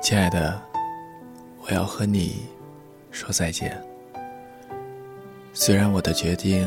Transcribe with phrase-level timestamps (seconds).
[0.00, 0.60] 亲爱的，
[1.60, 2.46] 我要和你
[3.10, 3.82] 说再见。
[5.52, 6.66] 虽然我的决定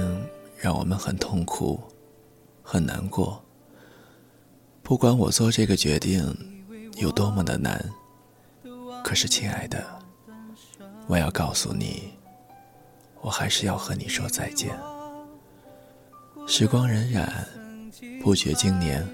[0.58, 1.82] 让我们很痛苦、
[2.62, 3.42] 很难过，
[4.84, 6.36] 不管我做这个决定
[6.98, 7.84] 有多么的难，
[9.04, 9.84] 可是，亲爱的，
[11.08, 12.12] 我要告诉你，
[13.22, 14.78] 我还是要和你说再见。
[16.46, 17.28] 时光荏苒，
[18.22, 19.08] 不觉经年，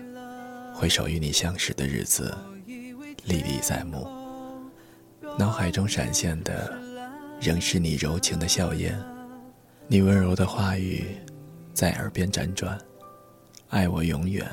[0.73, 2.35] 回首与你相识的日子，
[3.27, 4.08] 历历在目。
[5.38, 6.73] 脑海中闪现的，
[7.40, 8.98] 仍是你柔情的笑颜，
[9.88, 11.18] 你温柔的话语，
[11.73, 12.77] 在耳边辗转。
[13.70, 14.49] 爱我永远，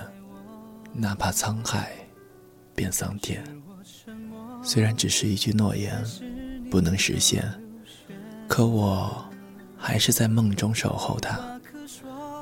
[0.93, 1.93] 哪怕沧海
[2.75, 3.43] 变桑田。
[4.63, 6.05] 虽然只是一句诺言，
[6.71, 7.45] 不能实现，
[8.49, 9.25] 可我
[9.79, 11.39] 还是在梦中守候它。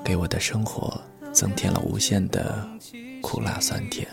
[0.05, 1.01] 给我的生活
[1.33, 2.67] 增添了无限的
[3.21, 4.09] 苦辣酸甜，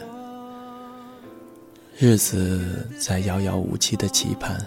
[2.02, 4.57] 日子在遥遥无期的期盼，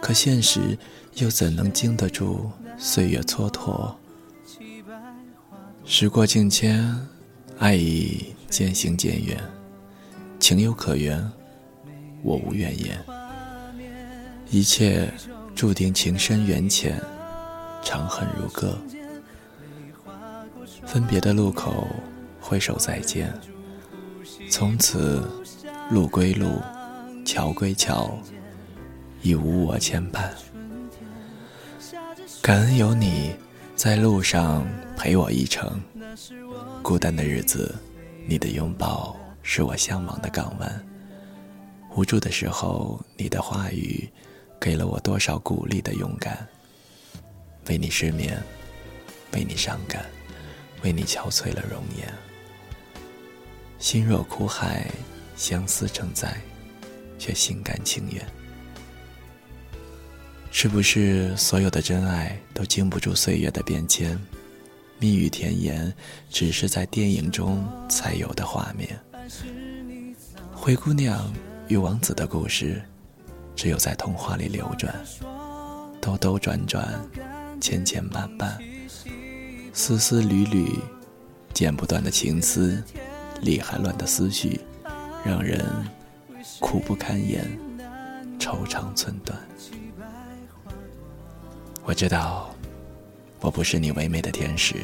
[0.00, 0.78] 可现实
[1.14, 3.92] 又怎能经得住岁月蹉跎？
[5.84, 6.96] 时过境迁，
[7.58, 9.36] 爱已渐行渐远，
[10.38, 11.28] 情有可原，
[12.22, 12.96] 我无怨言。
[14.48, 15.12] 一切
[15.56, 17.02] 注定情深缘浅，
[17.82, 18.78] 长恨如歌。
[20.86, 21.88] 分别的路口，
[22.40, 23.34] 挥手再见。
[24.48, 25.28] 从此，
[25.90, 26.60] 路归路，
[27.24, 28.18] 桥归桥，
[29.22, 30.30] 已无我牵绊。
[32.40, 33.34] 感恩有你
[33.76, 34.66] 在路上
[34.96, 35.80] 陪我一程。
[36.82, 37.74] 孤单的日子，
[38.26, 40.86] 你的拥抱是我向往的港湾。
[41.94, 44.08] 无助的时候，你的话语
[44.60, 46.46] 给了我多少鼓励的勇敢。
[47.68, 48.42] 为你失眠，
[49.32, 50.04] 为你伤感。
[50.82, 52.12] 为你憔悴了容颜，
[53.78, 54.90] 心若苦海，
[55.36, 56.40] 相思成灾，
[57.18, 58.24] 却心甘情愿。
[60.50, 64.18] 是不是所有的真爱都经不住岁月的变迁？
[64.98, 65.92] 蜜语甜言，
[66.30, 69.00] 只是在电影中才有的画面。
[70.52, 71.32] 灰姑娘
[71.66, 72.80] 与王子的故事，
[73.56, 74.94] 只有在童话里流转，
[76.00, 77.04] 兜兜转转，
[77.60, 78.58] 千千万万。
[79.72, 80.78] 丝丝缕缕，
[81.52, 82.80] 剪不断的情丝，
[83.40, 84.60] 理还乱的思绪，
[85.24, 85.64] 让人
[86.60, 87.46] 苦不堪言，
[88.38, 89.38] 愁肠寸断。
[91.84, 92.54] 我知道，
[93.40, 94.76] 我不是你唯美的天使，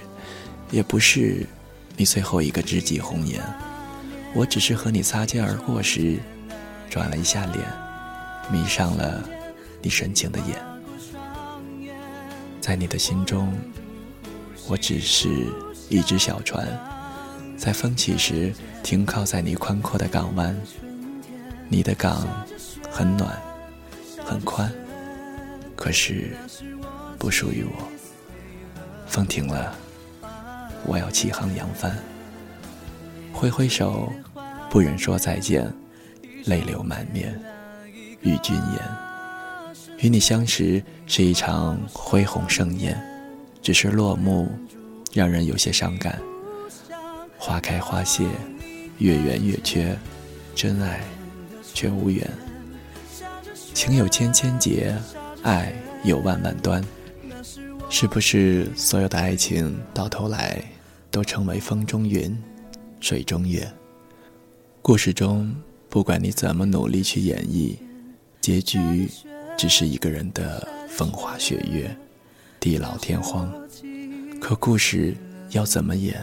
[0.70, 1.46] 也不是
[1.96, 3.42] 你最后一个知己红颜。
[4.34, 6.18] 我只是和你擦肩而过时，
[6.90, 7.64] 转了一下脸，
[8.52, 9.22] 迷上了
[9.82, 10.58] 你深情的眼，
[12.60, 13.52] 在你的心中。
[14.68, 15.46] 我只是
[15.88, 16.68] 一只小船，
[17.58, 18.54] 在风起时
[18.84, 20.56] 停靠在你宽阔的港湾。
[21.68, 22.26] 你的港
[22.88, 23.36] 很暖，
[24.24, 24.72] 很宽，
[25.74, 26.34] 可是
[27.18, 27.88] 不属于我。
[29.08, 29.74] 风停了，
[30.84, 31.94] 我要起航扬帆。
[33.32, 34.10] 挥挥手，
[34.70, 35.70] 不忍说再见，
[36.44, 37.38] 泪流满面，
[38.22, 38.80] 与君言。
[39.98, 42.96] 与你相识是一场恢宏盛宴。
[43.60, 44.48] 只是落幕，
[45.12, 46.18] 让人有些伤感。
[47.48, 48.24] 花开花谢，
[48.98, 49.98] 月圆月缺，
[50.54, 51.02] 真爱
[51.72, 52.30] 却无缘。
[53.72, 54.94] 情有千千结，
[55.42, 55.72] 爱
[56.04, 56.84] 有万万端。
[57.88, 60.62] 是不是所有的爱情到头来
[61.10, 62.36] 都成为风中云，
[63.00, 63.66] 水中月？
[64.82, 65.50] 故事中，
[65.88, 67.78] 不管你怎么努力去演绎，
[68.42, 69.08] 结局
[69.56, 71.96] 只是一个人的风花雪月。
[72.60, 73.50] 地老天荒，
[74.38, 75.16] 可故事
[75.52, 76.22] 要怎么演，